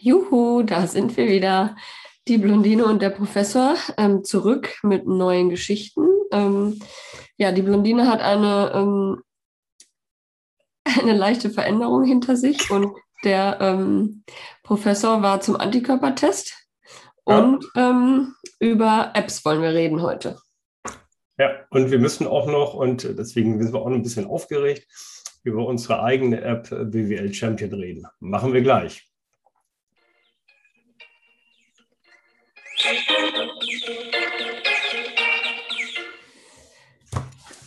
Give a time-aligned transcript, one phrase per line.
[0.00, 1.76] Juhu, da sind wir wieder.
[2.26, 6.06] Die Blondine und der Professor ähm, zurück mit neuen Geschichten.
[6.32, 6.78] Ähm,
[7.36, 9.22] ja, die Blondine hat eine, ähm,
[10.84, 12.92] eine leichte Veränderung hinter sich und
[13.24, 14.24] der ähm,
[14.62, 16.54] Professor war zum Antikörpertest.
[17.24, 17.90] Und ja.
[17.90, 20.38] Ähm, über Apps wollen wir reden heute.
[21.38, 24.86] Ja, und wir müssen auch noch, und deswegen sind wir auch noch ein bisschen aufgeregt,
[25.42, 28.06] über unsere eigene App BWL Champion reden.
[28.20, 29.09] Machen wir gleich.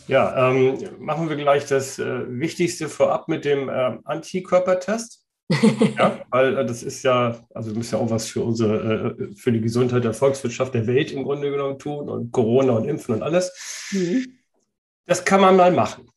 [0.06, 5.24] Ja, ähm, machen wir gleich das äh, Wichtigste vorab mit dem äh, Antikörpertest.
[5.98, 9.34] ja, weil äh, das ist ja, also wir müssen ja auch was für unsere, äh,
[9.34, 13.14] für die Gesundheit der Volkswirtschaft der Welt im Grunde genommen tun und Corona und Impfen
[13.14, 13.88] und alles.
[13.92, 14.38] Mhm.
[15.06, 16.08] Das kann man mal machen.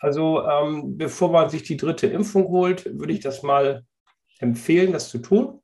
[0.00, 3.84] Also ähm, bevor man sich die dritte Impfung holt, würde ich das mal
[4.38, 5.60] empfehlen, das zu tun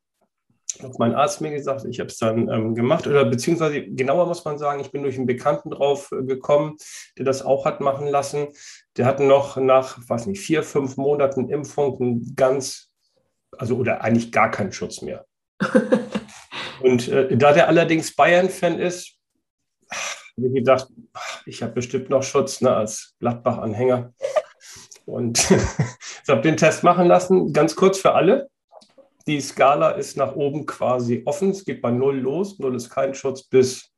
[0.83, 3.07] hat mein Arzt mir gesagt, ich habe es dann ähm, gemacht.
[3.07, 6.77] Oder beziehungsweise genauer muss man sagen, ich bin durch einen Bekannten drauf äh, gekommen,
[7.19, 8.49] der das auch hat machen lassen.
[8.97, 12.91] Der hat noch nach, weiß nicht, vier, fünf Monaten Impfung einen ganz,
[13.57, 15.25] also oder eigentlich gar keinen Schutz mehr.
[16.81, 19.17] Und äh, da der allerdings Bayern-Fan ist,
[20.37, 20.89] habe ich gedacht,
[21.47, 24.13] ich habe bestimmt noch Schutz ne, als Gladbach-Anhänger.
[25.07, 28.49] Und ich habe den Test machen lassen, ganz kurz für alle.
[29.27, 31.51] Die Skala ist nach oben quasi offen.
[31.51, 32.59] Es geht bei Null los.
[32.59, 33.91] Null ist kein Schutz bis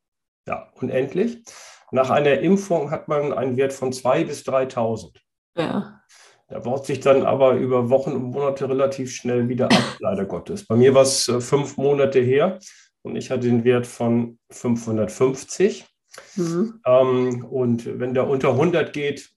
[0.47, 1.43] ja, unendlich.
[1.91, 5.17] Nach einer Impfung hat man einen Wert von 2.000 bis 3.000.
[5.57, 6.01] Ja.
[6.49, 10.65] Der baut sich dann aber über Wochen und Monate relativ schnell wieder ab, leider Gottes.
[10.67, 12.59] Bei mir war es äh, fünf Monate her
[13.03, 15.87] und ich hatte den Wert von 550.
[16.37, 16.81] Mhm.
[16.87, 19.31] Ähm, und wenn der unter 100 geht,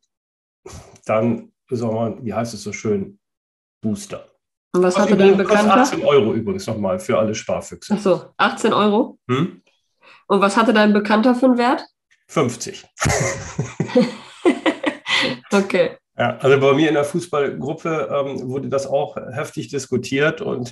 [1.06, 3.20] dann, sagen wir, wie heißt es so schön,
[3.82, 4.29] Booster.
[4.72, 5.78] Und was hatte dein Bekannter?
[5.78, 7.96] 18 Euro übrigens nochmal für alle Sparfüchse.
[7.96, 9.18] Ach so, 18 Euro?
[9.28, 9.62] Hm?
[10.28, 11.84] Und was hatte dein Bekannter für einen Wert?
[12.28, 12.86] 50.
[15.52, 15.98] okay.
[16.18, 20.72] Ja, also bei mir in der Fußballgruppe ähm, wurde das auch heftig diskutiert und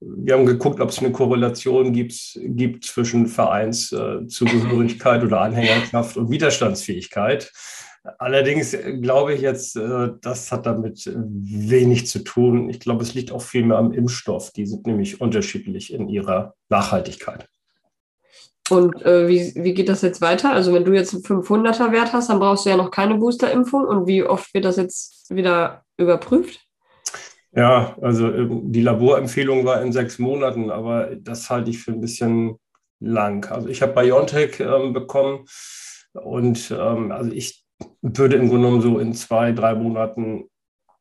[0.00, 6.30] wir haben geguckt, ob es eine Korrelation gibt, gibt zwischen Vereinszugehörigkeit äh, oder Anhängerschaft und
[6.30, 7.52] Widerstandsfähigkeit.
[8.18, 12.68] Allerdings äh, glaube ich jetzt, äh, das hat damit wenig zu tun.
[12.70, 14.50] Ich glaube, es liegt auch viel mehr am Impfstoff.
[14.52, 17.48] Die sind nämlich unterschiedlich in ihrer Nachhaltigkeit.
[18.68, 20.52] Und äh, wie, wie geht das jetzt weiter?
[20.52, 23.84] Also wenn du jetzt einen 500er Wert hast, dann brauchst du ja noch keine Boosterimpfung.
[23.84, 26.60] Und wie oft wird das jetzt wieder überprüft?
[27.52, 32.00] Ja, also ähm, die Laborempfehlung war in sechs Monaten, aber das halte ich für ein
[32.00, 32.56] bisschen
[33.00, 33.50] lang.
[33.50, 35.46] Also ich habe BioNTech ähm, bekommen
[36.12, 37.65] und ähm, also ich
[38.14, 40.44] würde im Grunde genommen so in zwei, drei Monaten,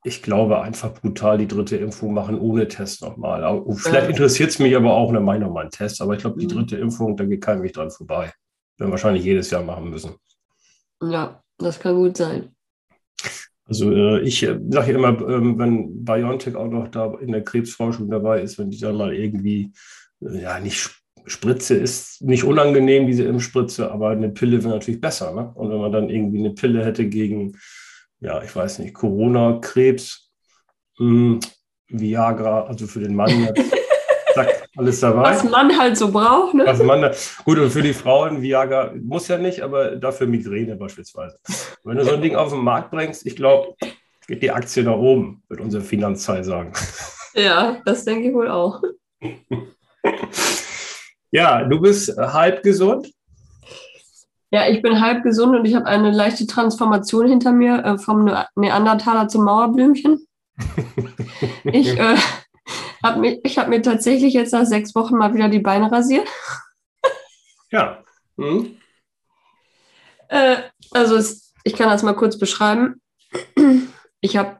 [0.03, 3.63] ich glaube, einfach brutal die dritte Impfung machen, ohne Test nochmal.
[3.75, 6.01] Vielleicht interessiert es mich aber auch, dann mache ich nochmal einen Test.
[6.01, 6.49] Aber ich glaube, die mhm.
[6.49, 8.31] dritte Impfung, da geht kein Weg dran vorbei.
[8.77, 10.15] Werden wahrscheinlich jedes Jahr machen müssen.
[11.01, 12.55] Ja, das kann gut sein.
[13.67, 17.43] Also äh, ich äh, sage ja immer, äh, wenn BioNTech auch noch da in der
[17.43, 19.71] Krebsforschung dabei ist, wenn die dann mal irgendwie,
[20.21, 20.91] äh, ja, nicht
[21.27, 25.33] Spritze ist nicht unangenehm, diese Impfspritze, aber eine Pille wäre natürlich besser.
[25.33, 25.51] Ne?
[25.55, 27.57] Und wenn man dann irgendwie eine Pille hätte gegen,
[28.19, 30.31] ja, ich weiß nicht, Corona, Krebs,
[30.99, 31.39] mh, hm,
[31.87, 33.49] Viagra, also für den Mann,
[34.33, 35.21] zack, alles dabei.
[35.21, 36.53] Was man halt so braucht.
[36.53, 36.65] Ne?
[36.65, 37.11] Was man da,
[37.43, 41.37] gut, und für die Frauen, Viagra muss ja nicht, aber dafür Migräne beispielsweise.
[41.83, 43.75] wenn du so ein Ding auf den Markt bringst, ich glaube,
[44.27, 46.73] geht die Aktie nach oben, wird unser Finanzteil sagen.
[47.35, 48.81] Ja, das denke ich wohl auch.
[51.35, 53.11] Ja, du bist halb gesund.
[54.51, 58.23] Ja, ich bin halb gesund und ich habe eine leichte Transformation hinter mir äh, vom
[58.23, 60.25] ne-, Neandertaler zum Mauerblümchen.
[61.65, 62.15] ich äh,
[63.03, 66.25] habe mir, hab mir tatsächlich jetzt nach sechs Wochen mal wieder die Beine rasiert.
[67.69, 68.01] ja.
[68.37, 68.77] Hm.
[70.29, 70.55] Äh,
[70.91, 73.01] also es, ich kann das mal kurz beschreiben.
[74.21, 74.59] Ich habe,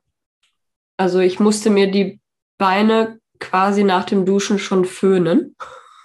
[0.97, 2.19] also ich musste mir die
[2.58, 5.55] Beine quasi nach dem Duschen schon föhnen.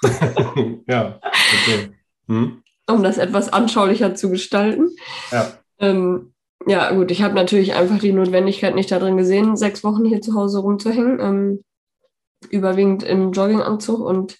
[0.89, 1.91] ja, okay.
[2.27, 2.63] Hm?
[2.89, 4.91] Um das etwas anschaulicher zu gestalten.
[5.31, 5.53] Ja.
[5.79, 6.33] Ähm,
[6.67, 10.35] ja, gut, ich habe natürlich einfach die Notwendigkeit nicht darin gesehen, sechs Wochen hier zu
[10.35, 11.21] Hause rumzuhängen.
[11.21, 11.65] Ähm,
[12.49, 14.39] überwiegend im Jogginganzug und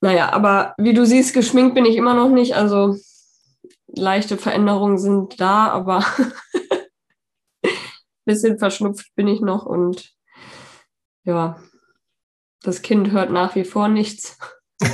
[0.00, 2.54] naja, aber wie du siehst, geschminkt bin ich immer noch nicht.
[2.54, 2.96] Also
[3.86, 6.32] leichte Veränderungen sind da, aber ein
[8.26, 10.12] bisschen verschnupft bin ich noch und
[11.24, 11.58] ja,
[12.64, 14.38] das Kind hört nach wie vor nichts.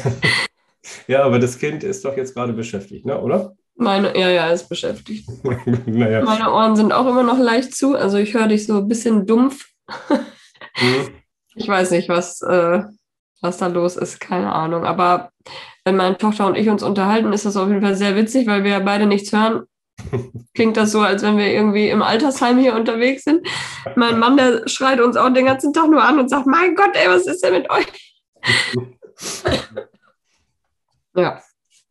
[1.06, 3.20] ja, aber das Kind ist doch jetzt gerade beschäftigt, ne?
[3.20, 3.54] oder?
[3.76, 5.26] Meine, ja, ja, ist beschäftigt.
[5.86, 6.22] naja.
[6.22, 7.96] Meine Ohren sind auch immer noch leicht zu.
[7.96, 9.70] Also ich höre dich so ein bisschen dumpf.
[10.10, 11.08] mhm.
[11.54, 12.82] Ich weiß nicht, was, äh,
[13.40, 14.84] was da los ist, keine Ahnung.
[14.84, 15.30] Aber
[15.84, 18.64] wenn meine Tochter und ich uns unterhalten, ist das auf jeden Fall sehr witzig, weil
[18.64, 19.62] wir ja beide nichts hören.
[20.54, 23.46] Klingt das so, als wenn wir irgendwie im Altersheim hier unterwegs sind.
[23.96, 26.90] Mein Mann, der schreit uns auch den ganzen Tag nur an und sagt, mein Gott,
[26.94, 28.16] ey, was ist denn mit euch?
[31.14, 31.40] ja.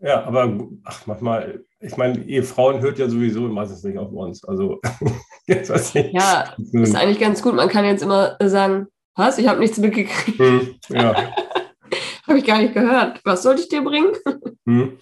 [0.01, 4.43] Ja, aber ach, manchmal, ich meine, ihr Frauen hört ja sowieso meistens nicht auf uns.
[4.45, 4.79] Also,
[5.47, 6.13] jetzt weiß ich.
[6.13, 7.53] Ja, ist eigentlich ganz gut.
[7.53, 9.37] Man kann jetzt immer sagen, was?
[9.37, 10.39] Ich habe nichts mitgekriegt.
[10.39, 11.13] Hm, ja.
[12.27, 13.19] habe ich gar nicht gehört.
[13.25, 14.13] Was sollte ich dir bringen?
[14.65, 14.97] Hm.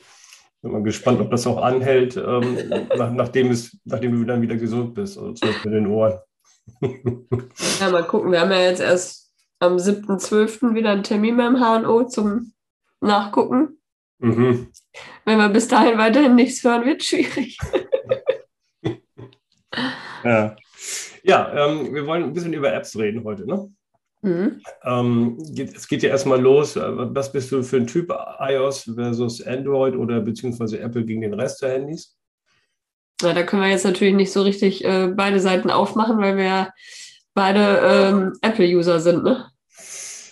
[0.62, 4.56] Bin mal gespannt, ob das auch anhält, ähm, nach, nachdem, es, nachdem du dann wieder
[4.56, 5.18] gesund bist.
[5.18, 6.20] Also zumindest mit den Ohren.
[7.80, 8.32] ja, mal gucken.
[8.32, 10.74] Wir haben ja jetzt erst am 7.12.
[10.74, 12.54] wieder einen Termin beim HNO zum
[13.02, 13.80] Nachgucken.
[14.20, 14.72] Mhm.
[15.26, 17.58] Wenn wir bis dahin weiterhin nichts hören, wird schwierig.
[20.24, 20.56] ja,
[21.24, 23.72] ja ähm, wir wollen ein bisschen über Apps reden heute, ne?
[24.22, 24.62] Mhm.
[24.84, 26.76] Ähm, es geht ja erstmal los.
[26.76, 31.62] Was bist du für ein Typ iOS versus Android oder beziehungsweise Apple gegen den Rest
[31.62, 32.18] der Handys?
[33.22, 36.44] Ja, da können wir jetzt natürlich nicht so richtig äh, beide Seiten aufmachen, weil wir
[36.44, 36.70] ja
[37.34, 39.46] beide ähm, Apple-User sind, ne?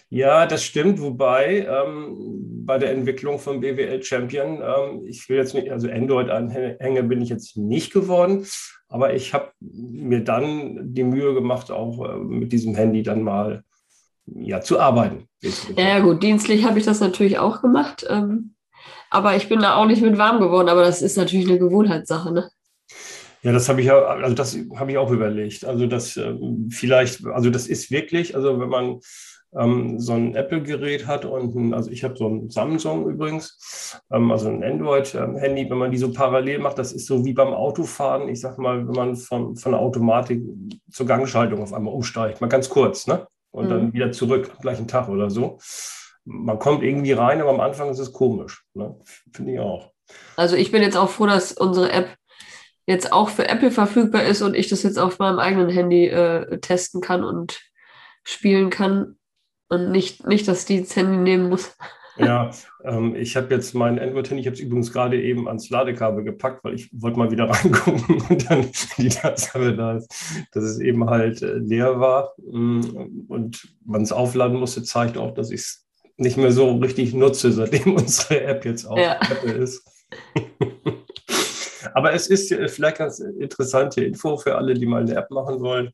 [0.10, 5.56] Ja, das stimmt, wobei ähm, bei der Entwicklung von BWL Champion, ähm, ich will jetzt
[5.56, 8.46] nicht, also Android-Anhänger bin ich jetzt nicht geworden,
[8.88, 13.64] aber ich habe mir dann die Mühe gemacht, auch äh, mit diesem Handy dann mal
[14.26, 15.28] ja, zu arbeiten.
[15.78, 18.56] Ja, gut, dienstlich habe ich das natürlich auch gemacht, ähm,
[19.10, 22.34] aber ich bin da auch nicht mit warm geworden, aber das ist natürlich eine Gewohnheitssache,
[22.34, 22.50] ne?
[23.44, 25.66] Ja, das habe ich ja, also das habe ich auch überlegt.
[25.66, 29.00] Also das ähm, vielleicht, also das ist wirklich, also wenn man
[29.56, 34.32] ähm, so ein Apple-Gerät hat und ein, also ich habe so ein Samsung übrigens, ähm,
[34.32, 38.30] also ein Android-Handy, wenn man die so parallel macht, das ist so wie beim Autofahren,
[38.30, 40.42] ich sag mal, wenn man von, von der Automatik
[40.92, 43.28] zur Gangschaltung auf einmal umsteigt, mal ganz kurz, ne?
[43.56, 43.70] Und mhm.
[43.70, 45.60] dann wieder zurück am gleichen Tag oder so.
[46.26, 48.66] Man kommt irgendwie rein, aber am Anfang ist es komisch.
[48.74, 49.00] Ne?
[49.32, 49.94] Finde ich auch.
[50.36, 52.10] Also ich bin jetzt auch froh, dass unsere App
[52.86, 56.60] jetzt auch für Apple verfügbar ist und ich das jetzt auf meinem eigenen Handy äh,
[56.60, 57.62] testen kann und
[58.24, 59.18] spielen kann
[59.70, 61.78] und nicht, nicht dass die das Handy nehmen muss.
[62.18, 62.52] Ja,
[62.84, 66.64] ähm, ich habe jetzt mein Android-Handy, ich habe es übrigens gerade eben ans Ladekabel gepackt,
[66.64, 70.14] weil ich wollte mal wieder reingucken und dann die Tatsache da ist,
[70.54, 75.34] dass es eben halt äh, leer war mm, und man es aufladen musste, zeigt auch,
[75.34, 75.86] dass ich es
[76.18, 79.20] nicht mehr so richtig nutze, seitdem unsere App jetzt auch ja.
[79.44, 79.84] ist.
[81.94, 85.60] Aber es ist äh, vielleicht ganz interessante Info für alle, die mal eine App machen
[85.60, 85.92] wollen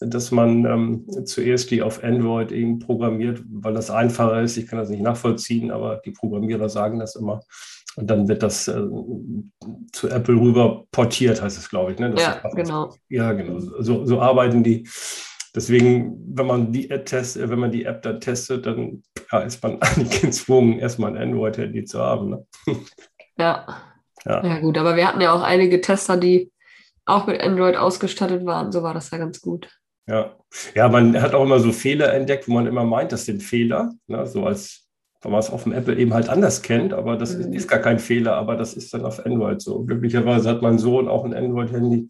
[0.00, 4.56] dass man ähm, zuerst die auf Android eben programmiert, weil das einfacher ist.
[4.56, 7.40] Ich kann das nicht nachvollziehen, aber die Programmierer sagen das immer.
[7.96, 8.80] Und dann wird das äh,
[9.92, 11.98] zu Apple rüber portiert, heißt es, glaube ich.
[11.98, 12.12] Ne?
[12.12, 12.94] Das ja, genau.
[13.08, 13.58] Ja, genau.
[13.58, 14.88] So, so arbeiten die.
[15.54, 19.02] Deswegen, wenn man die App testet, äh, wenn man die App dann testet, dann
[19.32, 22.30] ja, ist man eigentlich gezwungen, erstmal ein Android-Handy zu haben.
[22.30, 22.46] Ne?
[23.36, 23.66] Ja.
[24.24, 24.44] ja.
[24.44, 26.52] Ja, gut, aber wir hatten ja auch einige Tester, die
[27.04, 28.70] auch mit Android ausgestattet waren.
[28.70, 29.68] So war das ja ganz gut.
[30.08, 30.34] Ja.
[30.74, 33.92] ja, man hat auch immer so Fehler entdeckt, wo man immer meint, das sind Fehler.
[34.06, 34.26] Ne?
[34.26, 34.88] So als
[35.22, 37.52] wenn man es auf dem Apple eben halt anders kennt, aber das mhm.
[37.52, 39.82] ist, gar kein Fehler, aber das ist dann auf Android so.
[39.84, 42.08] Glücklicherweise hat mein Sohn auch ein Android-Handy,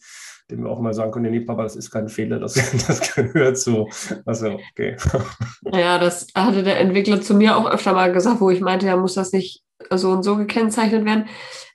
[0.50, 2.54] dem wir auch mal sagen können, nee, Papa, das ist kein Fehler, das,
[2.86, 3.88] das gehört so.
[4.26, 4.96] Also, okay.
[5.72, 8.96] Ja, das hatte der Entwickler zu mir auch öfter mal gesagt, wo ich meinte, ja,
[8.96, 11.26] muss das nicht so und so gekennzeichnet werden.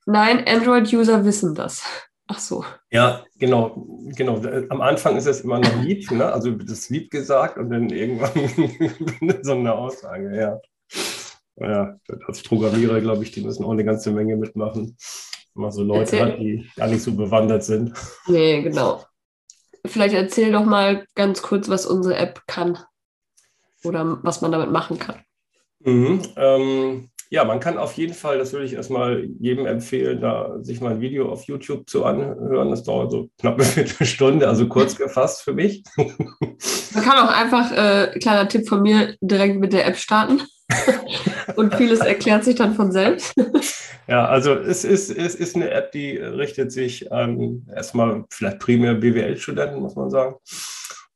[0.06, 1.84] Nein, Android-User wissen das.
[2.27, 2.63] Ach so.
[2.89, 4.42] Ja, genau, genau.
[4.70, 6.32] Am Anfang ist es immer noch lieb, ne?
[6.32, 10.60] also das lieb gesagt und dann irgendwann so eine Aussage, ja.
[11.56, 14.98] Ja, als Programmierer, glaube ich, die müssen auch eine ganze Menge mitmachen.
[15.53, 16.32] Man so Leute erzähl.
[16.32, 17.94] hat, die gar nicht so bewandert sind.
[18.27, 19.06] Nee, genau.
[19.86, 22.80] Vielleicht erzähl doch mal ganz kurz, was unsere App kann
[23.84, 25.20] oder was man damit machen kann.
[25.82, 30.56] Mhm, ähm, ja, man kann auf jeden Fall, das würde ich erstmal jedem empfehlen, da
[30.62, 32.70] sich mal ein Video auf YouTube zu anhören.
[32.70, 35.84] Das dauert so knapp eine Viertelstunde, also kurz gefasst für mich.
[35.98, 40.44] Man kann auch einfach, äh, kleiner Tipp von mir, direkt mit der App starten.
[41.56, 43.34] Und vieles erklärt sich dann von selbst.
[44.08, 48.94] Ja, also es ist, es ist eine App, die richtet sich an erstmal vielleicht primär
[48.94, 50.36] BWL-Studenten, muss man sagen.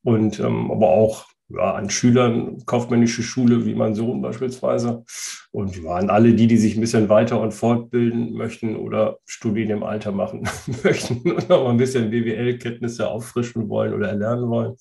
[0.04, 5.04] Und ähm, aber auch ja, an Schülern, kaufmännische Schule, wie mein Sohn beispielsweise.
[5.52, 9.70] Und ja, an alle die, die sich ein bisschen weiter und fortbilden möchten oder Studien
[9.70, 10.48] im Alter machen
[10.84, 14.76] möchten und noch ein bisschen BWL-Kenntnisse auffrischen wollen oder erlernen wollen.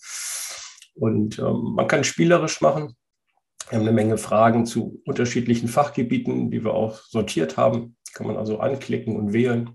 [0.94, 2.96] Und ähm, man kann spielerisch machen.
[3.68, 7.96] Wir haben eine Menge Fragen zu unterschiedlichen Fachgebieten, die wir auch sortiert haben.
[8.14, 9.68] Kann man also anklicken und wählen.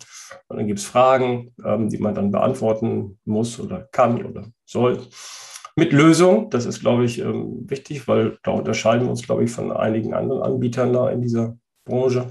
[0.47, 4.99] Und dann gibt es Fragen, ähm, die man dann beantworten muss oder kann oder soll.
[5.75, 6.49] Mit Lösung.
[6.49, 10.13] Das ist, glaube ich, ähm, wichtig, weil da unterscheiden wir uns, glaube ich, von einigen
[10.13, 12.27] anderen Anbietern da in dieser Branche.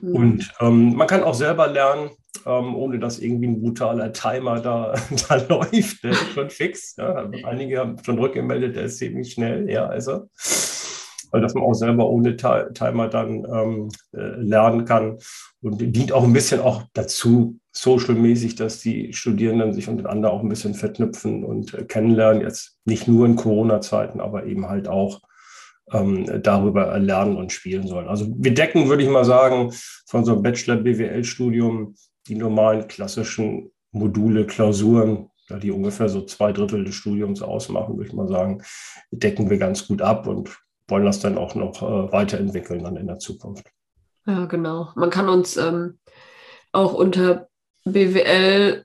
[0.00, 0.14] Mhm.
[0.14, 2.10] Und ähm, man kann auch selber lernen,
[2.44, 4.94] ähm, ohne dass irgendwie ein brutaler Timer da,
[5.28, 6.04] da läuft.
[6.04, 6.96] Der ist schon fix.
[6.96, 7.28] Ja.
[7.44, 9.70] Einige haben schon rückgemeldet, der ist ziemlich schnell.
[9.70, 10.28] Ja, also
[11.36, 15.18] weil dass man auch selber ohne Timer dann ähm, äh, lernen kann
[15.60, 20.48] und dient auch ein bisschen auch dazu, social-mäßig, dass die Studierenden sich untereinander auch ein
[20.48, 22.40] bisschen verknüpfen und äh, kennenlernen.
[22.40, 25.20] Jetzt nicht nur in Corona-Zeiten, aber eben halt auch
[25.92, 28.08] ähm, darüber lernen und spielen sollen.
[28.08, 29.72] Also wir decken, würde ich mal sagen,
[30.06, 31.94] von so einem Bachelor-BWL-Studium
[32.28, 35.28] die normalen klassischen Module, Klausuren,
[35.62, 38.62] die ungefähr so zwei Drittel des Studiums ausmachen, würde ich mal sagen,
[39.10, 43.06] decken wir ganz gut ab und wollen das dann auch noch äh, weiterentwickeln dann in
[43.06, 43.66] der Zukunft.
[44.26, 44.90] Ja, genau.
[44.94, 45.98] Man kann uns ähm,
[46.72, 47.48] auch unter
[47.84, 48.84] BWL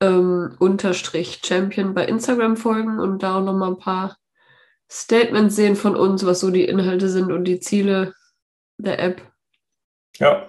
[0.00, 4.16] ähm, unterstrich Champion bei Instagram folgen und da auch nochmal ein paar
[4.90, 8.14] Statements sehen von uns, was so die Inhalte sind und die Ziele
[8.78, 9.22] der App.
[10.16, 10.48] Ja.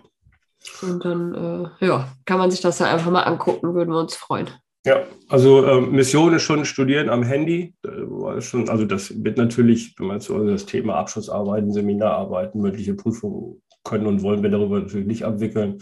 [0.82, 1.34] Und dann
[1.82, 4.50] äh, ja, kann man sich das ja einfach mal angucken, würden wir uns freuen.
[4.84, 7.76] Ja, also äh, Mission ist schon Studieren am Handy.
[7.84, 13.62] Äh, schon, also das wird natürlich, wenn man so das Thema Abschlussarbeiten, Seminararbeiten, mündliche Prüfungen
[13.84, 15.78] können und wollen wir darüber natürlich nicht abwickeln.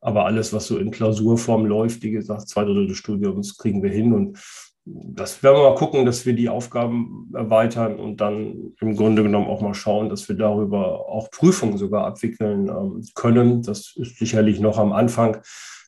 [0.00, 3.90] Aber alles, was so in Klausurform läuft, wie gesagt, zwei Drittel des Studiums kriegen wir
[3.90, 4.12] hin.
[4.12, 4.38] Und
[4.84, 9.46] das werden wir mal gucken, dass wir die Aufgaben erweitern und dann im Grunde genommen
[9.46, 13.62] auch mal schauen, dass wir darüber auch Prüfungen sogar abwickeln ähm, können.
[13.62, 15.38] Das ist sicherlich noch am Anfang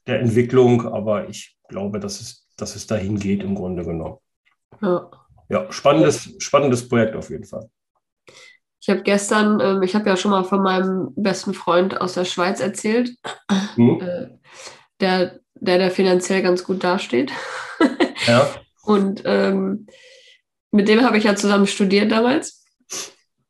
[0.06, 4.18] der Entwicklung, aber ich glaube, dass es, dass es dahin geht im Grunde genommen.
[4.80, 5.10] Ja,
[5.48, 7.68] ja spannendes, spannendes Projekt auf jeden Fall.
[8.80, 12.24] Ich habe gestern, ähm, ich habe ja schon mal von meinem besten Freund aus der
[12.24, 13.10] Schweiz erzählt,
[13.74, 14.00] hm.
[14.00, 14.28] äh,
[15.00, 17.32] der, der da finanziell ganz gut dasteht.
[18.26, 18.48] Ja.
[18.84, 19.88] Und ähm,
[20.70, 22.64] mit dem habe ich ja zusammen studiert damals,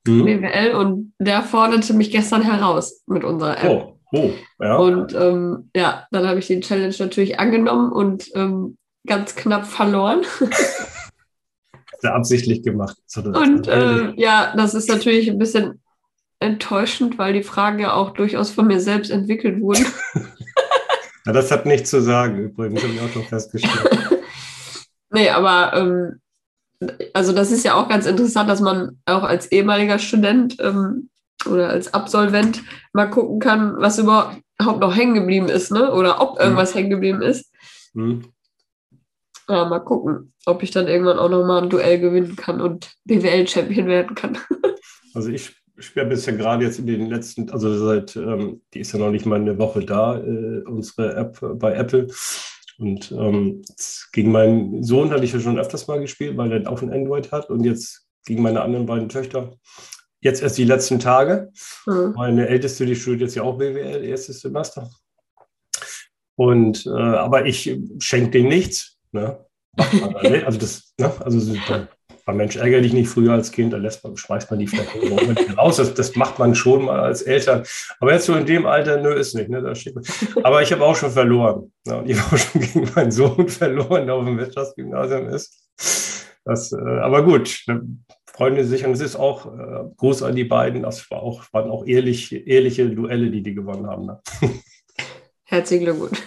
[0.06, 0.24] hm.
[0.24, 3.70] BWL, und der forderte mich gestern heraus mit unserer App.
[3.70, 3.95] Oh.
[4.12, 4.76] Oh, ja.
[4.76, 10.22] Und ähm, ja, dann habe ich die Challenge natürlich angenommen und ähm, ganz knapp verloren.
[12.00, 12.96] Sehr absichtlich gemacht.
[13.16, 15.80] Und äh, ja, das ist natürlich ein bisschen
[16.40, 19.86] enttäuschend, weil die Fragen ja auch durchaus von mir selbst entwickelt wurden.
[21.26, 24.20] ja, das hat nichts zu sagen, übrigens, habe ich auch schon festgestellt.
[25.10, 26.20] nee, aber ähm,
[27.14, 31.08] also das ist ja auch ganz interessant, dass man auch als ehemaliger Student ähm,
[31.46, 32.62] oder als Absolvent
[32.92, 35.92] mal gucken kann, was überhaupt noch hängen geblieben ist, ne?
[35.92, 36.40] Oder ob mhm.
[36.40, 36.78] irgendwas mhm.
[36.78, 37.52] hängen geblieben ist.
[37.94, 38.24] Mhm.
[39.48, 43.86] Ja, mal gucken, ob ich dann irgendwann auch nochmal ein Duell gewinnen kann und BWL-Champion
[43.86, 44.38] werden kann.
[45.14, 48.98] Also ich spiele bisher gerade jetzt in den letzten, also seit, ähm, die ist ja
[48.98, 52.08] noch nicht mal eine Woche da, äh, unsere App bei Apple.
[52.78, 53.62] Und ähm,
[54.12, 57.32] gegen meinen Sohn hatte ich ja schon öfters mal gespielt, weil er auch ein Android
[57.32, 57.48] hat.
[57.48, 59.56] Und jetzt gegen meine anderen beiden Töchter
[60.26, 61.50] jetzt erst die letzten Tage.
[61.86, 62.12] Mhm.
[62.16, 64.90] Meine Älteste, die studiert jetzt ja auch BWL, erstes Semester.
[66.36, 68.98] Und äh, aber ich schenke denen nichts.
[69.12, 69.38] Ne?
[70.46, 71.12] Also das, ne?
[71.20, 71.54] also
[72.26, 74.90] war Mensch ärgerlich nicht früher als Kind, da lässt man, schmeißt man die vielleicht
[75.56, 75.76] raus.
[75.76, 77.62] Das, das, macht man schon mal als Eltern.
[78.00, 79.48] Aber jetzt so in dem Alter, nö, ist nicht.
[79.48, 79.72] Ne?
[80.42, 81.72] Aber ich habe auch schon verloren.
[81.86, 81.98] Ne?
[81.98, 85.54] Und ich habe auch schon gegen meinen Sohn verloren, der auf dem Wirtschaftsgymnasium ist.
[86.44, 87.82] Das, äh, aber gut, ne?
[88.36, 90.82] Freunde sich und es ist auch äh, Gruß an die beiden.
[90.82, 94.06] Das war auch, waren auch ehrlich, ehrliche Duelle, die die gewonnen haben.
[94.06, 94.20] Ne?
[95.44, 96.20] Herzlichen Glückwunsch.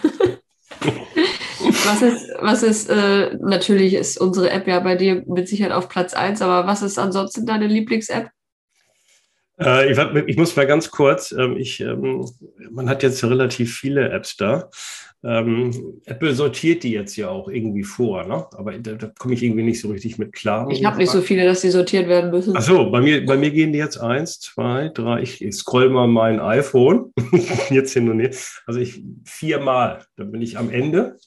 [1.84, 5.88] was ist, was ist äh, natürlich ist unsere App ja bei dir mit Sicherheit auf
[5.88, 8.30] Platz 1, aber was ist ansonsten deine Lieblings-App?
[9.60, 12.26] Äh, ich, ich, muss mal ganz kurz, ähm, ich, ähm,
[12.70, 14.70] man hat jetzt relativ viele Apps da.
[15.22, 18.46] Ähm, Apple sortiert die jetzt ja auch irgendwie vor, ne?
[18.52, 20.66] aber da, da komme ich irgendwie nicht so richtig mit klar.
[20.70, 22.56] Ich habe nicht so viele, dass die sortiert werden müssen.
[22.56, 25.20] Ach so, bei mir, bei mir gehen die jetzt eins, zwei, drei.
[25.20, 27.12] Ich, ich scroll mal mein iPhone
[27.70, 28.30] jetzt hin und her.
[28.64, 31.18] Also ich viermal, dann bin ich am Ende.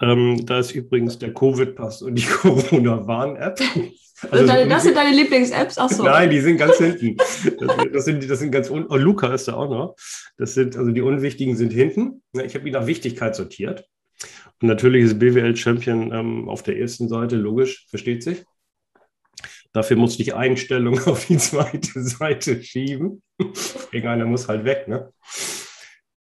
[0.00, 3.60] Ähm, da ist übrigens der Covid-Pass und die Corona-Warn-App.
[4.30, 5.78] Also, deine, das sind deine Lieblings-Apps?
[5.78, 6.02] Achso.
[6.02, 7.16] Nein, die sind ganz hinten.
[7.92, 9.96] Das, sind, das sind ganz un oh, Luca ist da auch noch.
[10.36, 12.22] Das sind, also die unwichtigen sind hinten.
[12.32, 13.84] Ich habe die nach Wichtigkeit sortiert.
[14.60, 18.44] Und natürlich ist BWL Champion ähm, auf der ersten Seite, logisch, versteht sich.
[19.72, 23.22] Dafür musste ich Einstellungen auf die zweite Seite schieben.
[23.92, 25.12] Irgendeiner muss halt weg, ne?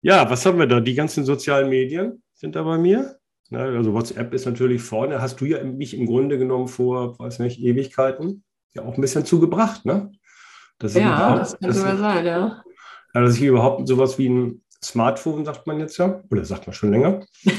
[0.01, 0.79] Ja, was haben wir da?
[0.79, 3.17] Die ganzen sozialen Medien sind da bei mir.
[3.51, 7.39] Ne, also WhatsApp ist natürlich vorne, hast du ja mich im Grunde genommen vor, weiß
[7.39, 10.09] nicht, Ewigkeiten ja auch ein bisschen zugebracht, ne?
[10.79, 12.63] Das ja, das kann sogar sein, ja.
[13.13, 13.21] ja.
[13.21, 16.91] Dass ich überhaupt sowas wie ein Smartphone, sagt man jetzt ja, oder sagt man schon
[16.91, 17.25] länger.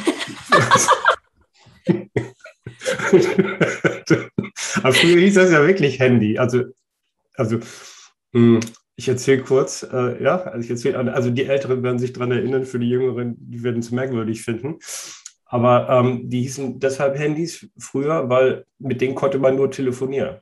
[4.83, 6.39] Aber früher hieß das ja wirklich Handy.
[6.39, 6.63] Also,
[7.35, 7.59] also
[8.33, 8.61] hm,
[8.97, 12.65] ich erzähle kurz, äh, ja, also ich erzähle, also die Älteren werden sich daran erinnern,
[12.65, 14.79] für die Jüngeren, die werden es merkwürdig finden.
[15.52, 20.38] Aber ähm, die hießen deshalb Handys früher, weil mit denen konnte man nur telefonieren.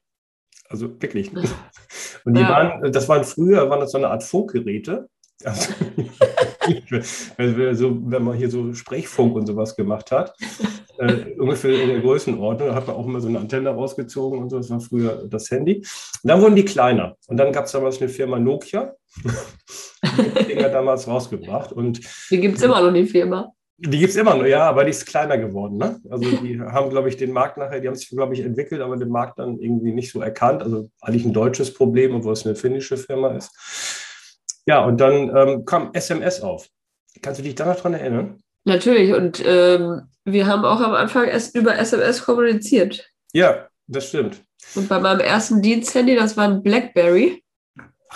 [0.68, 1.32] Also wirklich.
[2.24, 2.48] Und die ja.
[2.48, 5.08] waren, das waren früher, waren das so eine Art Funkgeräte.
[5.42, 5.72] Also,
[7.72, 10.36] so, wenn man hier so Sprechfunk und sowas gemacht hat,
[10.98, 14.50] äh, ungefähr in der Größenordnung, da hat man auch immer so eine Antenne rausgezogen und
[14.50, 15.78] so, das war früher das Handy.
[15.78, 17.16] Und dann wurden die kleiner.
[17.26, 18.94] Und dann gab es damals eine Firma Nokia,
[20.38, 21.72] die Dinger damals rausgebracht.
[21.72, 22.00] Und
[22.30, 23.52] die gibt es immer noch, die Firma.
[23.82, 25.78] Die gibt es immer noch, ja, aber die ist kleiner geworden.
[25.78, 26.00] Ne?
[26.10, 28.96] Also die haben, glaube ich, den Markt nachher, die haben sich, glaube ich, entwickelt, aber
[28.98, 30.62] den Markt dann irgendwie nicht so erkannt.
[30.62, 33.50] Also eigentlich ein deutsches Problem, obwohl es eine finnische Firma ist.
[34.66, 36.68] Ja, und dann ähm, kam SMS auf.
[37.22, 38.42] Kannst du dich da noch dran erinnern?
[38.64, 43.08] Natürlich, und ähm, wir haben auch am Anfang erst über SMS kommuniziert.
[43.32, 44.42] Ja, das stimmt.
[44.74, 47.42] Und bei meinem ersten Diensthandy, das war ein Blackberry.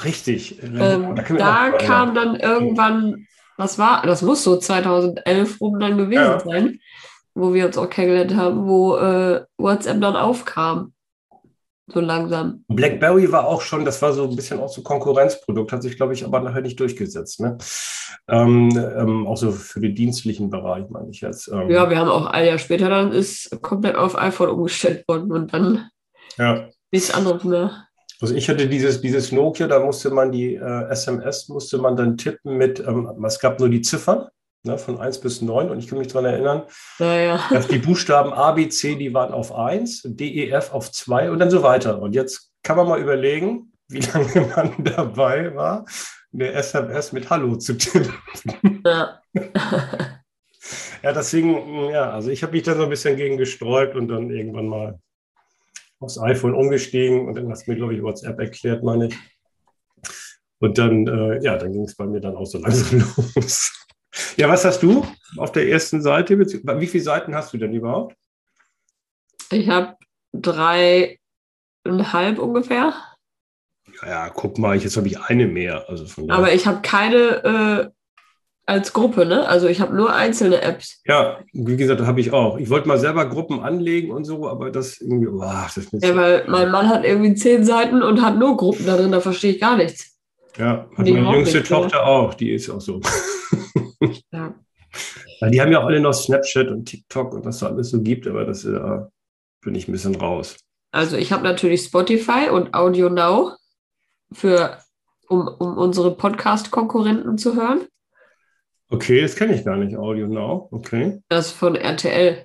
[0.04, 0.62] Richtig.
[0.62, 6.22] Ähm, da, da kam dann irgendwann, was war, das muss so 2011 rum dann gewesen
[6.22, 6.40] ja.
[6.40, 6.80] sein,
[7.34, 10.94] wo wir uns auch kennengelernt haben, wo äh, WhatsApp dann aufkam
[11.86, 12.64] so langsam.
[12.68, 16.14] BlackBerry war auch schon, das war so ein bisschen auch so Konkurrenzprodukt, hat sich, glaube
[16.14, 17.40] ich, aber nachher nicht durchgesetzt.
[17.40, 17.58] Ne?
[18.28, 21.48] Ähm, ähm, auch so für den dienstlichen Bereich, meine ich jetzt.
[21.48, 21.70] Ähm.
[21.70, 25.52] Ja, wir haben auch ein Jahr später dann ist komplett auf iPhone umgestellt worden und
[25.52, 25.90] dann
[26.38, 26.68] ja.
[26.90, 27.86] nichts anderes mehr.
[28.20, 32.16] Also ich hatte dieses, dieses Nokia, da musste man die äh, SMS, musste man dann
[32.16, 34.28] tippen mit, ähm, es gab nur die Ziffern
[34.64, 35.70] ne, von 1 bis 9.
[35.70, 36.62] Und ich kann mich daran erinnern,
[36.98, 40.90] ja, dass die Buchstaben A, B, C, die waren auf 1, D, E, F auf
[40.90, 42.00] 2 und dann so weiter.
[42.00, 45.84] Und jetzt kann man mal überlegen, wie lange man dabei war,
[46.32, 48.12] eine SMS mit Hallo zu tippen.
[48.84, 49.20] Ja.
[51.02, 54.30] ja, deswegen, ja, also ich habe mich da so ein bisschen gegen gesträubt und dann
[54.30, 54.98] irgendwann mal
[56.04, 59.16] aufs iPhone umgestiegen und dann hast du mir, glaube ich, WhatsApp erklärt, meine ich.
[60.60, 63.00] Und dann, äh, ja, dann ging es bei mir dann auch so langsam
[63.34, 63.72] los.
[64.36, 66.38] Ja, was hast du auf der ersten Seite?
[66.38, 68.16] Wie viele Seiten hast du denn überhaupt?
[69.50, 69.96] Ich habe
[70.32, 71.18] dreieinhalb
[72.38, 72.94] ungefähr.
[74.02, 75.88] Ja, guck mal, jetzt habe ich eine mehr.
[75.88, 77.90] Also Aber ich habe keine äh,
[78.66, 79.46] als Gruppe, ne?
[79.46, 81.00] Also ich habe nur einzelne Apps.
[81.06, 82.58] Ja, wie gesagt, habe ich auch.
[82.58, 86.16] Ich wollte mal selber Gruppen anlegen und so, aber das irgendwie, oh, das ist Ja,
[86.16, 89.52] weil mein Mann hat irgendwie zehn Seiten und hat nur Gruppen da drin, da verstehe
[89.52, 90.18] ich gar nichts.
[90.56, 92.02] Ja, hat meine jüngste Tochter so.
[92.02, 93.00] auch, die ist auch so.
[94.30, 94.54] Ja.
[95.40, 95.48] ja.
[95.48, 98.26] Die haben ja auch alle noch Snapchat und TikTok und was da alles so gibt,
[98.26, 99.00] aber das äh,
[99.62, 100.56] bin ich ein bisschen raus.
[100.92, 103.52] Also ich habe natürlich Spotify und Audio Now
[104.32, 104.78] für,
[105.28, 107.86] um, um unsere Podcast-Konkurrenten zu hören.
[108.90, 110.68] Okay, das kenne ich gar nicht, Audio Now.
[110.70, 111.20] Okay.
[111.28, 112.44] Das von RTL.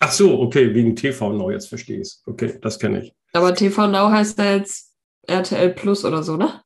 [0.00, 2.22] Ach so, okay, wegen TV Now, jetzt verstehe ich es.
[2.26, 3.14] Okay, das kenne ich.
[3.32, 4.94] Aber TV Now heißt ja jetzt
[5.26, 6.62] RTL Plus oder so, ne?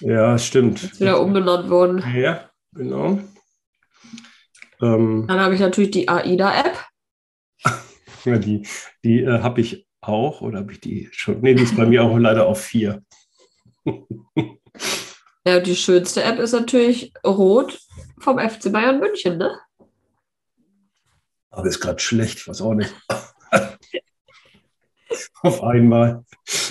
[0.00, 0.82] Ja, stimmt.
[0.82, 2.02] Ist wieder umbenannt worden.
[2.14, 3.18] Ja, genau.
[4.80, 6.84] Ähm, Dann habe ich natürlich die AIDA-App.
[8.24, 8.66] ja, die
[9.04, 11.40] die äh, habe ich auch, oder habe ich die schon?
[11.40, 13.02] Nee, die ist bei mir auch leider auf vier.
[15.46, 17.78] ja, die schönste App ist natürlich Rot
[18.18, 19.58] vom FC Bayern München, ne?
[21.50, 22.94] Aber ist gerade schlecht, ich weiß auch nicht.
[25.42, 26.24] auf einmal.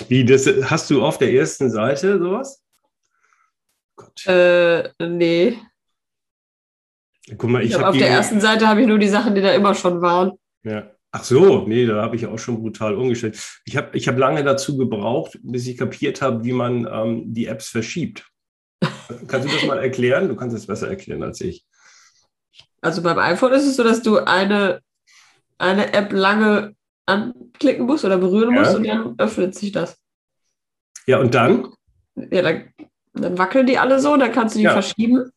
[0.08, 2.62] Wie, das hast du auf der ersten Seite sowas?
[3.96, 4.26] Gott.
[4.26, 5.58] Äh, nee.
[7.36, 9.40] Guck mal, ich, ich hab auf der ersten Seite habe ich nur die Sachen, die
[9.40, 10.32] da immer schon waren.
[10.64, 10.90] Ja.
[11.14, 13.38] Ach so, nee, da habe ich auch schon brutal umgestellt.
[13.66, 17.46] Ich habe ich hab lange dazu gebraucht, bis ich kapiert habe, wie man ähm, die
[17.46, 18.31] Apps verschiebt.
[19.26, 20.28] Kannst du das mal erklären?
[20.28, 21.64] Du kannst es besser erklären als ich.
[22.80, 24.80] Also beim iPhone ist es so, dass du eine,
[25.58, 26.74] eine App lange
[27.06, 28.60] anklicken musst oder berühren ja.
[28.60, 29.98] musst und dann öffnet sich das.
[31.06, 31.68] Ja, und dann?
[32.14, 32.72] Ja, dann,
[33.14, 34.72] dann wackeln die alle so, dann kannst du die ja.
[34.72, 35.30] verschieben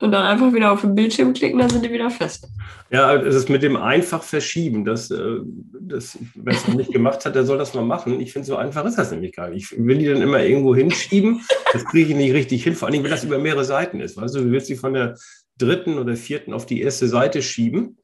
[0.00, 2.48] und dann einfach wieder auf den Bildschirm klicken, dann sind die wieder fest.
[2.90, 4.84] Ja, es ist mit dem einfach verschieben.
[4.84, 5.40] Das, äh,
[5.78, 8.18] das, wer es noch nicht gemacht hat, der soll das mal machen.
[8.18, 9.72] Ich finde, so einfach ist das nämlich gar nicht.
[9.72, 11.42] Ich will die dann immer irgendwo hinschieben.
[11.72, 12.74] Das kriege ich nicht richtig hin.
[12.74, 14.16] Vor allem, wenn das über mehrere Seiten ist.
[14.16, 15.16] Weißt du, du willst sie von der
[15.58, 17.98] dritten oder vierten auf die erste Seite schieben.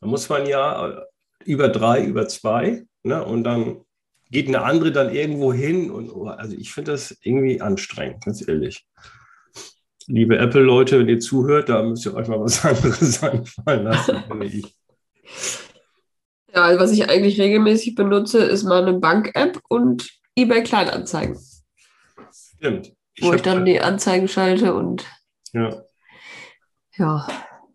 [0.00, 1.00] Da muss man ja äh,
[1.44, 2.84] über drei, über zwei.
[3.02, 3.22] Ne?
[3.22, 3.82] Und dann
[4.30, 5.90] geht eine andere dann irgendwo hin.
[5.90, 8.86] Und, oh, also ich finde das irgendwie anstrengend, ganz ehrlich
[10.12, 14.22] liebe Apple-Leute, wenn ihr zuhört, da müsst ihr euch mal was anderes einfallen lassen.
[16.54, 21.38] Ja, also was ich eigentlich regelmäßig benutze, ist meine Bank-App und eBay Kleinanzeigen.
[22.30, 22.92] Stimmt.
[23.14, 25.06] Ich wo ich dann die Anzeigen schalte und
[25.52, 25.82] ja.
[26.96, 27.26] Ja.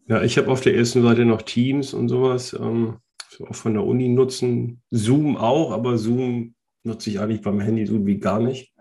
[0.08, 2.54] Ja, ich habe auf der ersten Seite noch Teams und sowas.
[2.54, 3.00] Ähm,
[3.48, 4.82] auch von der Uni nutzen.
[4.90, 8.74] Zoom auch, aber Zoom nutze ich eigentlich beim Handy so wie gar nicht.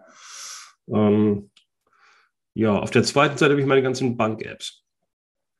[0.88, 1.50] Ähm,
[2.56, 4.82] ja, auf der zweiten Seite habe ich meine ganzen Bank-Apps.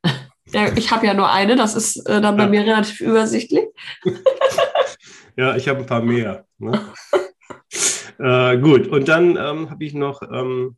[0.53, 2.49] Ja, ich habe ja nur eine, das ist äh, dann bei ja.
[2.49, 3.65] mir relativ übersichtlich.
[5.35, 6.45] ja, ich habe ein paar mehr.
[6.57, 6.93] Ne?
[8.17, 10.77] äh, gut, und dann ähm, habe ich noch ähm,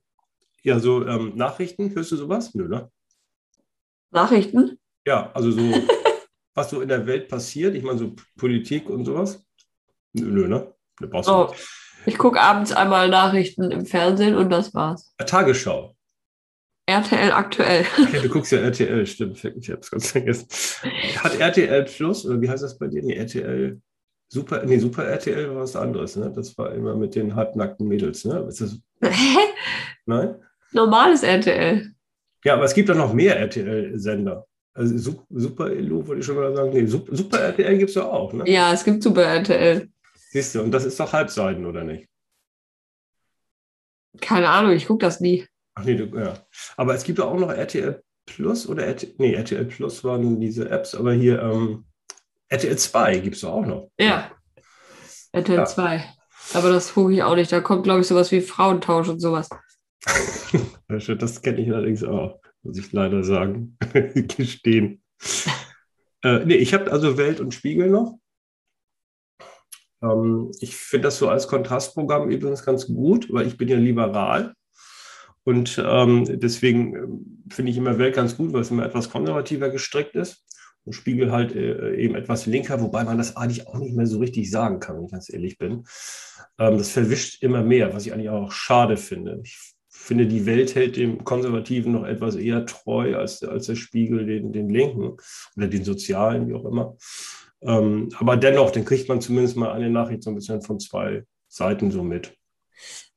[0.63, 1.93] ja, so ähm, Nachrichten.
[1.93, 2.55] Hörst du sowas?
[2.55, 2.89] Nö, ne?
[4.09, 4.79] Nachrichten?
[5.05, 5.61] Ja, also so,
[6.55, 7.75] was so in der Welt passiert.
[7.75, 9.45] Ich meine, so Politik und sowas.
[10.13, 10.73] Nö, nö ne?
[10.99, 11.47] brauchst du oh.
[11.51, 11.67] nicht.
[12.07, 15.13] Ich gucke abends einmal Nachrichten im Fernsehen und das war's.
[15.23, 15.95] Tagesschau.
[16.89, 17.85] RTL aktuell.
[17.97, 19.43] Okay, du guckst ja RTL, stimmt.
[19.43, 20.47] Ich hab's ganz vergessen.
[21.23, 23.01] Hat RTL Plus, oder wie heißt das bei dir?
[23.03, 23.79] Nee, RTL
[24.31, 26.31] Super, nee, Super RTL war was anderes, ne?
[26.31, 28.45] Das war immer mit den halbnackten Mädels, ne?
[28.47, 28.79] Ist das...
[29.01, 29.39] Hä?
[30.05, 30.35] Nein?
[30.71, 31.91] Normales RTL.
[32.45, 34.45] Ja, aber es gibt doch noch mehr RTL-Sender.
[34.75, 36.71] Also Super Elo, wollte ich schon mal sagen.
[36.71, 38.47] Nee, Super, Super RTL gibt es doch auch, ne?
[38.47, 39.89] Ja, es gibt Super RTL.
[40.29, 42.07] Siehst du, und das ist doch Halbseiten, oder nicht?
[44.21, 45.47] Keine Ahnung, ich gucke das nie.
[45.79, 46.33] Ach nee, du, ja.
[46.75, 50.93] Aber es gibt auch noch RTL Plus oder RTL, nee, RTL Plus waren diese Apps,
[50.93, 51.85] aber hier ähm,
[52.49, 53.89] RTL 2 gibt es auch noch.
[53.97, 54.31] Ja.
[55.31, 55.65] RTL ja.
[55.65, 56.03] 2.
[56.53, 57.51] Aber das gucke ich auch nicht.
[57.51, 59.47] Da kommt, glaube ich, sowas wie Frauentausch und sowas.
[60.87, 63.77] das kenne ich allerdings auch, muss ich leider sagen.
[64.13, 65.01] Gestehen.
[66.21, 68.19] Äh, nee, ich habe also Welt und Spiegel noch.
[70.03, 74.53] Ähm, ich finde das so als Kontrastprogramm übrigens ganz gut, weil ich bin ja liberal.
[75.49, 79.71] Und ähm, deswegen ähm, finde ich immer Welt ganz gut, weil es immer etwas konservativer
[79.71, 80.45] gestrickt ist.
[80.85, 84.19] Und Spiegel halt äh, eben etwas linker, wobei man das eigentlich auch nicht mehr so
[84.19, 85.85] richtig sagen kann, wenn ich ganz ehrlich bin.
[86.59, 89.41] Ähm, das verwischt immer mehr, was ich eigentlich auch schade finde.
[89.43, 89.57] Ich
[89.87, 94.51] finde, die Welt hält dem Konservativen noch etwas eher treu als, als der Spiegel den,
[94.53, 95.17] den Linken
[95.57, 96.95] oder den Sozialen, wie auch immer.
[97.61, 101.23] Ähm, aber dennoch, dann kriegt man zumindest mal eine Nachricht so ein bisschen von zwei
[101.47, 102.38] Seiten so mit.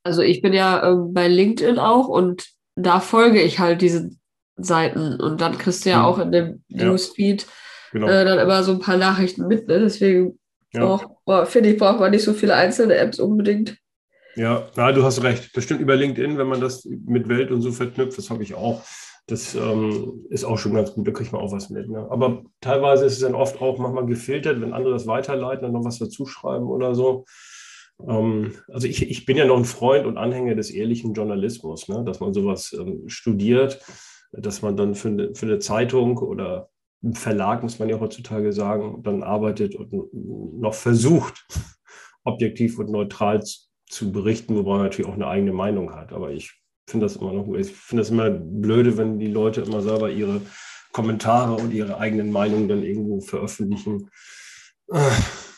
[0.04, 4.10] Also ich bin ja äh, bei LinkedIn auch und da folge ich halt diese
[4.56, 6.04] Seiten und dann kriegst du ja hm.
[6.04, 6.86] auch in dem ja.
[6.86, 7.46] Newsfeed
[7.92, 8.08] genau.
[8.08, 9.68] äh, dann immer so ein paar Nachrichten mit.
[9.68, 9.80] Ne?
[9.80, 10.38] Deswegen
[10.72, 10.98] ja.
[11.44, 13.76] finde ich, braucht man nicht so viele einzelne Apps unbedingt.
[14.34, 15.52] Ja, na, du hast recht.
[15.52, 18.82] Bestimmt über LinkedIn, wenn man das mit Welt und so verknüpft, das habe ich auch.
[19.26, 21.88] Das ähm, ist auch schon ganz gut, da kriegt man auch was mit.
[21.88, 22.06] Ne?
[22.10, 25.84] Aber teilweise ist es dann oft auch manchmal gefiltert, wenn andere das weiterleiten und noch
[25.84, 27.24] was dazuschreiben oder so.
[28.08, 32.02] Ähm, also ich, ich bin ja noch ein Freund und Anhänger des ehrlichen Journalismus, ne?
[32.04, 33.80] dass man sowas ähm, studiert,
[34.32, 36.70] dass man dann für eine, für eine Zeitung oder
[37.02, 39.92] einen Verlag, muss man ja heutzutage sagen, dann arbeitet und
[40.60, 41.46] noch versucht,
[42.24, 43.42] objektiv und neutral
[43.88, 46.12] zu berichten, wobei man natürlich auch eine eigene Meinung hat.
[46.12, 46.52] Aber ich
[46.86, 50.40] finde das immer noch, ich finde das immer blöde, wenn die Leute immer selber ihre
[50.92, 54.08] Kommentare und ihre eigenen Meinungen dann irgendwo veröffentlichen.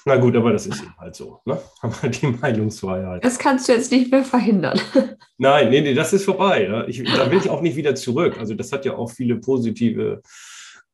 [0.06, 1.40] Na gut, aber das ist eben halt so.
[1.46, 1.58] Ne?
[1.82, 3.24] Haben wir die Meinungsfreiheit.
[3.24, 4.78] Das kannst du jetzt nicht mehr verhindern.
[5.38, 6.64] Nein, nee, nee, das ist vorbei.
[6.64, 6.86] Ja?
[6.86, 8.38] Ich, da will ich auch nicht wieder zurück.
[8.38, 10.20] Also das hat ja auch viele positive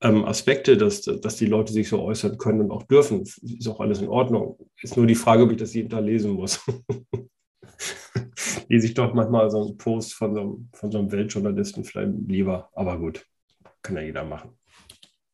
[0.00, 3.22] ähm, Aspekte, dass, dass die Leute sich so äußern können und auch dürfen.
[3.22, 4.56] Ist auch alles in Ordnung.
[4.80, 6.60] Ist nur die Frage, ob ich das jeden Tag lesen muss.
[8.68, 12.12] Lese ich doch manchmal so einen Post von so, einem, von so einem Weltjournalisten vielleicht
[12.28, 12.70] lieber.
[12.74, 13.26] Aber gut,
[13.82, 14.50] kann ja jeder machen.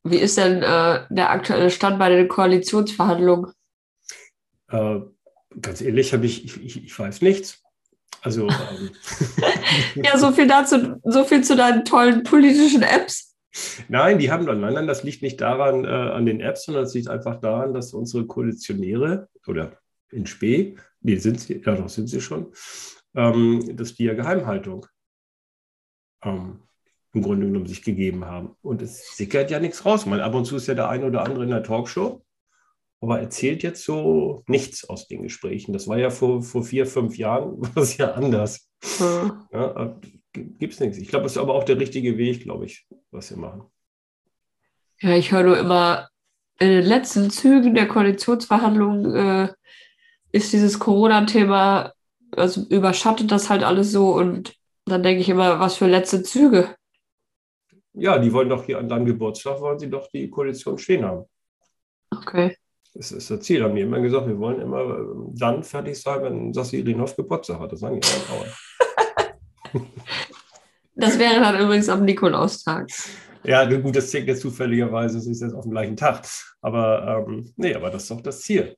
[0.03, 3.53] Wie ist denn äh, der aktuelle Stand bei den Koalitionsverhandlungen?
[4.69, 5.01] Äh,
[5.61, 7.63] ganz ehrlich, habe ich, ich, ich, ich weiß nichts.
[8.23, 8.91] Also ähm,
[10.05, 13.37] ja, so viel dazu, so viel zu deinen tollen politischen Apps.
[13.89, 16.95] Nein, die haben nein, nein, das liegt nicht daran äh, an den Apps, sondern es
[16.95, 19.79] liegt einfach daran, dass unsere Koalitionäre oder
[20.11, 22.53] in Spee, nee, sind sie, ja doch sind sie schon,
[23.15, 24.87] ähm, dass die ja Geheimhaltung
[26.23, 26.61] ähm,
[27.13, 28.57] im Grunde genommen sich gegeben haben.
[28.61, 30.05] Und es sickert ja nichts raus.
[30.05, 32.26] Mal ab und zu ist ja der eine oder andere in der Talkshow,
[33.01, 35.73] aber erzählt jetzt so nichts aus den Gesprächen.
[35.73, 38.69] Das war ja vor, vor vier, fünf Jahren, war es ja anders.
[38.99, 39.33] Hm.
[39.53, 39.99] Ja,
[40.33, 40.99] Gibt es nichts.
[40.99, 43.63] Ich glaube, das ist aber auch der richtige Weg, glaube ich, was wir machen.
[45.01, 46.09] Ja, ich höre nur immer,
[46.59, 49.53] in den letzten Zügen der Koalitionsverhandlungen äh,
[50.33, 51.93] ist dieses Corona-Thema,
[52.33, 54.55] also überschattet das halt alles so und
[54.87, 56.75] dann denke ich immer, was für letzte Züge.
[57.93, 61.25] Ja, die wollen doch hier an deinem Geburtstag, wollen sie doch die Koalition stehen haben.
[62.11, 62.57] Okay.
[62.97, 66.23] Das ist das Ziel, haben die immer gesagt, wir wollen immer ähm, dann fertig sein,
[66.23, 67.73] wenn Sassi Irinov Geburtstag hat.
[67.73, 69.83] Das sagen die auch.
[70.99, 72.89] Das wäre dann übrigens am Nikolaustag.
[73.45, 76.27] Ja, gut, das zählt jetzt zufälligerweise, es ist jetzt auf dem gleichen Tag.
[76.63, 78.75] Aber ähm, nee, aber das ist doch das Ziel.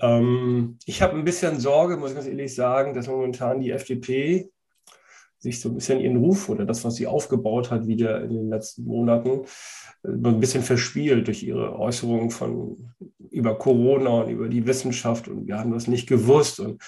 [0.00, 4.50] Ähm, ich habe ein bisschen Sorge, muss ich ganz ehrlich sagen, dass momentan die FDP
[5.38, 8.48] sich so ein bisschen ihren Ruf oder das, was sie aufgebaut hat, wieder in den
[8.48, 9.42] letzten Monaten,
[10.02, 12.92] ein bisschen verspielt durch ihre Äußerungen von
[13.30, 16.82] über Corona und über die Wissenschaft und wir haben das nicht gewusst und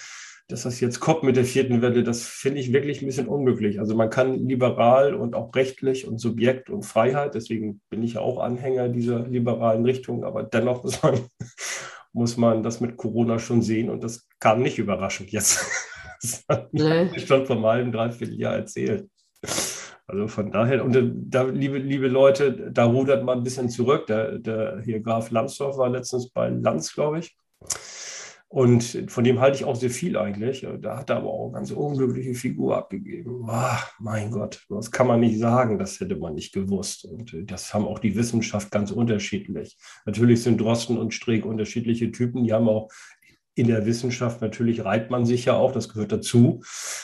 [0.49, 3.79] dass das jetzt kommt mit der vierten Welle, das finde ich wirklich ein bisschen unglücklich.
[3.79, 8.21] Also man kann liberal und auch rechtlich und Subjekt und Freiheit, deswegen bin ich ja
[8.21, 11.19] auch Anhänger dieser liberalen Richtung, aber dennoch muss man,
[12.11, 15.65] muss man das mit Corona schon sehen und das kam nicht überraschend jetzt.
[16.23, 17.19] Das hat nee.
[17.19, 19.09] schon vor einem halben, dreiviertel Jahr erzählt.
[20.13, 20.95] Also von daher, und
[21.31, 24.05] da, liebe, liebe Leute, da rudert man ein bisschen zurück.
[24.05, 27.35] Der, der hier Graf Lambsdorff war letztens bei Lanz, glaube ich.
[28.47, 30.67] Und von dem halte ich auch sehr viel eigentlich.
[30.81, 33.43] Da hat er aber auch eine ganz unglückliche Figur abgegeben.
[33.47, 37.05] Ach, mein Gott, das kann man nicht sagen, das hätte man nicht gewusst.
[37.05, 39.75] Und das haben auch die Wissenschaft ganz unterschiedlich.
[40.05, 42.43] Natürlich sind Drosten und Streeck unterschiedliche Typen.
[42.43, 42.91] Die haben auch
[43.55, 46.63] in der Wissenschaft, natürlich reibt man sich ja auch, das gehört dazu.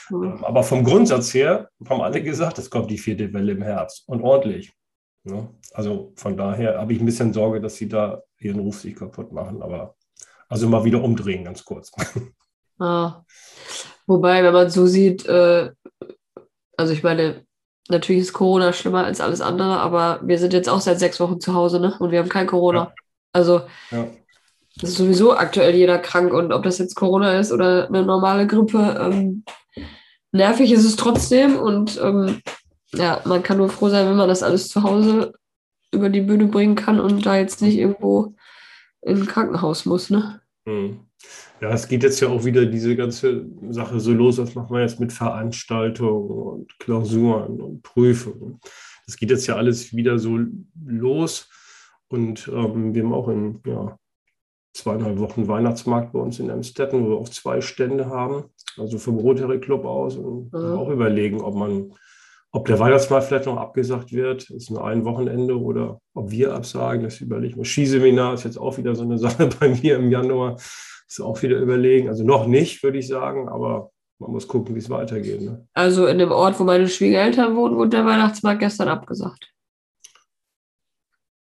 [0.10, 0.44] Mhm.
[0.44, 4.22] Aber vom Grundsatz her haben alle gesagt, es kommt die vierte Welle im Herbst und
[4.22, 4.74] ordentlich.
[5.24, 5.50] Ne?
[5.74, 9.32] Also von daher habe ich ein bisschen Sorge, dass sie da ihren Ruf sich kaputt
[9.32, 9.62] machen.
[9.62, 9.96] Aber
[10.48, 11.92] also mal wieder umdrehen, ganz kurz.
[12.82, 13.26] Ah.
[14.08, 15.70] Wobei, wenn man so sieht, äh,
[16.78, 17.46] also ich meine,
[17.90, 21.42] natürlich ist Corona schlimmer als alles andere, aber wir sind jetzt auch seit sechs Wochen
[21.42, 21.98] zu Hause, ne?
[22.00, 22.80] Und wir haben kein Corona.
[22.80, 22.94] Ja.
[23.34, 24.08] Also ja.
[24.82, 28.98] Ist sowieso aktuell jeder krank und ob das jetzt Corona ist oder eine normale Grippe,
[29.00, 29.44] ähm,
[30.32, 32.42] nervig ist es trotzdem und ähm,
[32.94, 35.34] ja, man kann nur froh sein, wenn man das alles zu Hause
[35.92, 38.36] über die Bühne bringen kann und da jetzt nicht irgendwo
[39.02, 40.42] in ein Krankenhaus muss, ne?
[40.66, 41.00] Hm.
[41.62, 44.82] Ja, es geht jetzt ja auch wieder diese ganze Sache so los, was machen wir
[44.82, 48.60] jetzt mit Veranstaltungen und Klausuren und Prüfungen.
[49.06, 50.40] Das geht jetzt ja alles wieder so
[50.86, 51.50] los
[52.08, 53.98] und ähm, wir haben auch in ja,
[54.74, 58.46] zweieinhalb Wochen Weihnachtsmarkt bei uns in Amstetten, wo wir auch zwei Stände haben,
[58.78, 60.78] also vom Rotary Club aus und mhm.
[60.78, 61.94] auch überlegen, ob man
[62.52, 67.04] ob der Weihnachtsmarkt vielleicht noch abgesagt wird, ist nur ein Wochenende oder ob wir absagen,
[67.04, 67.66] das überlegen wir.
[67.66, 71.60] Skiseminar ist jetzt auch wieder so eine Sache bei mir im Januar, ist auch wieder
[71.60, 72.10] überlegen.
[72.10, 75.42] Also noch nicht, würde ich sagen, aber man muss gucken, wie es weitergeht.
[75.42, 75.68] Ne?
[75.74, 79.54] Also in dem Ort, wo meine Schwiegereltern wohnen, wurde der Weihnachtsmarkt gestern abgesagt.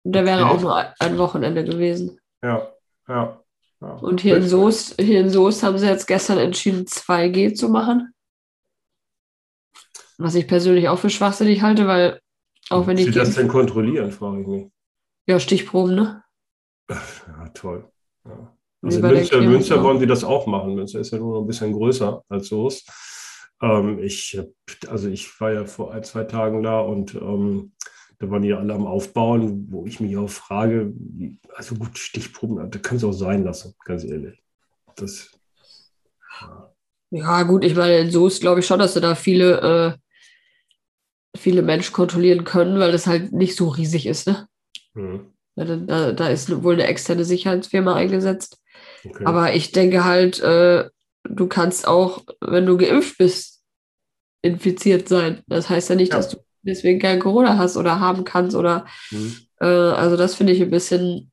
[0.05, 0.51] Und der wäre okay.
[0.51, 2.19] auch nur ein Wochenende gewesen.
[2.43, 2.69] Ja,
[3.09, 3.43] ja.
[3.81, 3.89] ja.
[3.95, 8.13] Und hier in, Soest, hier in Soest haben sie jetzt gestern entschieden, 2G zu machen.
[10.19, 12.21] Was ich persönlich auch für schwachsinnig halte, weil
[12.71, 13.09] auch wenn Sie ich.
[13.11, 14.67] Sie das denn kontrollieren, frage ich mich.
[15.27, 16.25] Ja, Stichproben, ne?
[16.89, 17.91] Ja, toll.
[18.25, 18.55] Ja.
[18.83, 20.75] Also in Münster, Münster wollen sie das auch machen.
[20.75, 22.91] Münster ist ja nur noch ein bisschen größer als Soest.
[23.61, 24.41] Ähm, ich,
[24.89, 27.73] also ich war ja vor ein, zwei Tagen da und ähm,
[28.19, 30.93] da waren die alle am Aufbauen, wo ich mich auch frage,
[31.55, 34.43] also gut, Stichproben, da kann es auch sein lassen, ganz ehrlich.
[34.97, 35.31] Das,
[36.41, 36.75] ja.
[37.11, 39.99] ja gut, ich meine, so ist glaube ich schon, dass du da viele äh,
[41.39, 44.27] viele Menschen kontrollieren können, weil das halt nicht so riesig ist.
[44.27, 44.49] Ne?
[44.95, 45.33] Mhm.
[45.57, 48.61] Da, da, ist wohl eine externe Sicherheitsfirma eingesetzt.
[49.05, 49.25] Okay.
[49.25, 50.89] Aber ich denke halt, äh,
[51.25, 53.63] du kannst auch, wenn du geimpft bist,
[54.43, 55.43] infiziert sein.
[55.49, 56.19] Das heißt ja nicht, ja.
[56.19, 59.37] dass du deswegen kein Corona hast oder haben kannst oder mhm.
[59.61, 61.31] äh, also das finde ich ein bisschen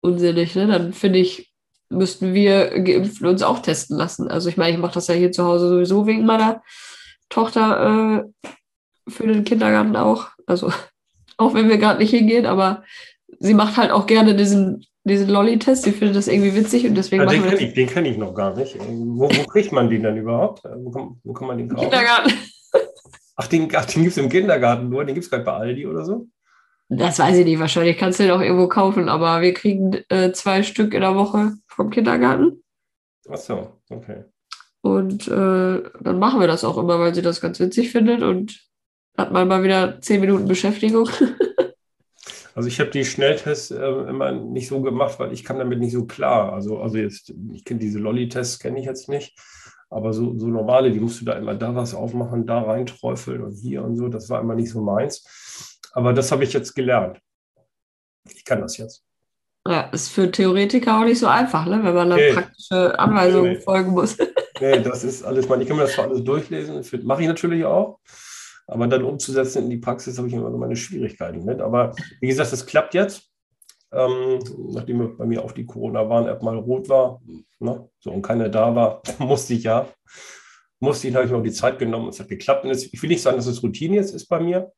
[0.00, 0.54] unsinnig.
[0.54, 0.66] Ne?
[0.66, 1.52] Dann finde ich,
[1.88, 4.28] müssten wir Geimpften uns auch testen lassen.
[4.28, 6.62] Also ich meine, ich mache das ja hier zu Hause sowieso wegen meiner
[7.28, 8.50] Tochter äh,
[9.08, 10.28] für den Kindergarten auch.
[10.46, 10.72] Also
[11.36, 12.84] auch wenn wir gerade nicht hingehen, aber
[13.38, 15.84] sie macht halt auch gerne diesen, diesen Lolli-Test.
[15.84, 18.34] Sie findet das irgendwie witzig und deswegen ja, den kenne ich, den kenn ich noch
[18.34, 18.76] gar nicht.
[18.78, 20.64] Wo, wo kriegt man den denn überhaupt?
[20.64, 21.82] Wo kann, wo kann man den kaufen?
[21.82, 22.32] Kindergarten.
[23.36, 25.86] Ach, den, ach, den gibt es im Kindergarten nur, den gibt es gerade bei Aldi
[25.86, 26.28] oder so?
[26.88, 30.32] Das weiß ich nicht, wahrscheinlich kannst du den auch irgendwo kaufen, aber wir kriegen äh,
[30.32, 32.62] zwei Stück in der Woche vom Kindergarten.
[33.28, 34.24] Ach so, okay.
[34.82, 38.60] Und äh, dann machen wir das auch immer, weil sie das ganz witzig findet und
[39.18, 41.08] hat man mal wieder zehn Minuten Beschäftigung.
[42.56, 45.92] Also ich habe die Schnelltests äh, immer nicht so gemacht, weil ich kam damit nicht
[45.92, 46.54] so klar.
[46.54, 49.38] Also, also jetzt, ich kenne diese Lolli-Tests, kenne ich jetzt nicht.
[49.96, 53.52] Aber so, so normale, die musst du da immer da was aufmachen, da reinträufeln und
[53.52, 54.08] hier und so.
[54.08, 55.24] Das war immer nicht so meins.
[55.92, 57.18] Aber das habe ich jetzt gelernt.
[58.28, 59.02] Ich kann das jetzt.
[59.66, 61.82] Ja, ist für Theoretiker auch nicht so einfach, ne?
[61.82, 62.30] wenn man da nee.
[62.30, 64.18] praktische Anweisungen nee, folgen muss.
[64.60, 67.98] nee, das ist alles, ich kann mir das zwar alles durchlesen, mache ich natürlich auch.
[68.66, 71.62] Aber dann umzusetzen in die Praxis habe ich immer so meine Schwierigkeiten mit.
[71.62, 73.30] Aber wie gesagt, es klappt jetzt.
[73.96, 77.20] Ähm, nachdem bei mir auch die Corona-Warn-App mal rot war
[77.58, 79.88] ne, so und keiner da war, musste ich ja,
[80.80, 82.64] musste ich, habe ich noch die Zeit genommen, es hat geklappt.
[82.64, 84.72] Und jetzt, ich will nicht sagen, dass es Routine jetzt ist bei mir.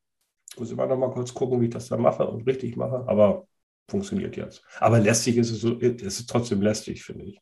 [0.51, 3.05] Ich muss immer noch mal kurz gucken, wie ich das da mache und richtig mache,
[3.07, 3.47] aber
[3.89, 4.63] funktioniert jetzt.
[4.79, 7.41] Aber lästig ist es, so, ist es trotzdem lästig, finde ich.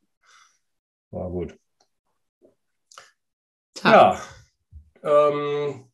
[1.11, 1.59] War gut.
[3.83, 4.21] Ja.
[5.03, 5.91] Ähm,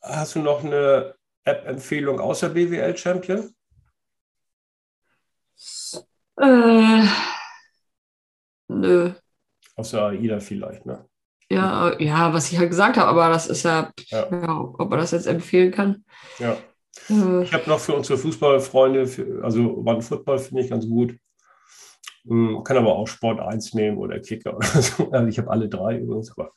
[0.00, 3.54] hast du noch eine App-Empfehlung außer BWL Champion?
[6.40, 7.04] Äh,
[8.68, 9.12] nö.
[9.76, 11.06] Außer AIDA vielleicht, ne?
[11.50, 14.28] Ja, ja, was ich halt gesagt habe, aber das ist ja, Ja.
[14.30, 16.04] ja ob man das jetzt empfehlen kann.
[16.38, 16.56] Ja.
[17.10, 21.16] Äh, Ich habe noch für unsere Fußballfreunde, für, also One Football finde ich ganz gut.
[22.26, 25.10] Hm, Kann aber auch Sport 1 nehmen oder Kicker oder so.
[25.12, 26.52] Also ich habe alle drei übrigens, aber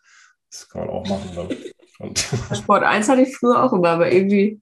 [0.50, 1.30] das kann man auch machen.
[1.36, 1.58] Dann.
[2.00, 2.20] Und,
[2.54, 4.62] Sport 1 hatte ich früher auch immer, aber irgendwie,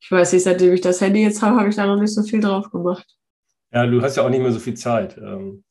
[0.00, 2.22] ich weiß nicht, seitdem ich das Handy jetzt habe, habe ich da noch nicht so
[2.22, 3.06] viel drauf gemacht.
[3.72, 5.16] Ja, du hast ja auch nicht mehr so viel Zeit.
[5.18, 5.64] Ähm,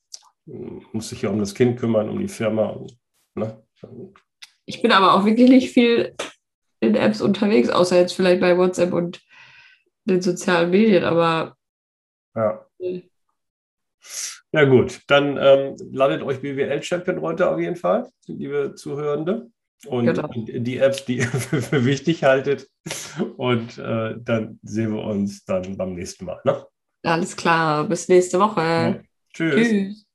[0.46, 2.80] musst dich ja um das Kind kümmern, um die Firma.
[3.36, 3.62] Ne?
[4.66, 6.16] Ich bin aber auch wirklich nicht viel
[6.80, 9.22] in Apps unterwegs, außer jetzt vielleicht bei WhatsApp und
[10.06, 11.56] den sozialen Medien, aber
[12.36, 12.66] Ja.
[14.52, 19.52] Ja, gut, dann ähm, ladet euch BWL-Champion runter auf jeden Fall, liebe Zuhörende.
[19.86, 20.28] Und Genau.
[20.36, 22.68] die Apps, die ihr für, für wichtig haltet.
[23.38, 26.42] Und äh, dann sehen wir uns dann beim nächsten Mal.
[26.44, 26.66] Ne?
[27.04, 28.62] Alles klar, bis nächste Woche.
[28.62, 29.00] Ja.
[29.34, 29.70] Tschüss.
[29.70, 30.09] Tschüss.